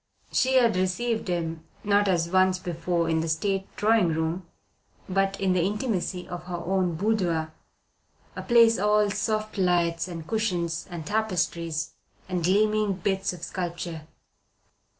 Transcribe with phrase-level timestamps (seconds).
[0.31, 4.47] She had received him, not as once before in the state drawing room,
[5.07, 7.53] but in the intimacy of her own boudoir,
[8.35, 11.93] a place all soft lights and cushions and tapestries
[12.27, 14.07] and gleaming bits of sculpture.